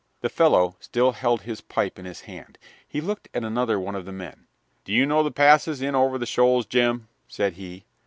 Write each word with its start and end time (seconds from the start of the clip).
The 0.21 0.29
fellow 0.29 0.77
still 0.79 1.11
held 1.11 1.43
his 1.43 1.61
pipe 1.61 1.99
in 1.99 2.05
his 2.05 2.21
hand. 2.21 2.57
He 2.87 2.99
looked 3.01 3.29
at 3.35 3.43
another 3.43 3.79
one 3.79 3.93
of 3.93 4.05
the 4.05 4.11
men. 4.11 4.47
"Do 4.83 4.93
you 4.93 5.05
know 5.05 5.21
the 5.21 5.29
passes 5.29 5.79
in 5.79 5.93
over 5.93 6.17
the 6.17 6.25
shoals, 6.25 6.65
Jem?" 6.65 7.07
said 7.27 7.53
he. 7.53 7.85